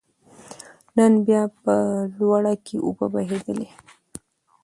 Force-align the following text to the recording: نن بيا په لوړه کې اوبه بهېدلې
نن 0.97 1.13
بيا 1.25 1.41
په 1.61 1.73
لوړه 2.17 2.53
کې 2.65 2.77
اوبه 2.85 3.05
بهېدلې 3.13 3.67